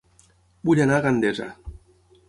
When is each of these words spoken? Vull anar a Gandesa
Vull 0.69 0.81
anar 0.87 0.97
a 0.99 1.05
Gandesa 1.05 1.49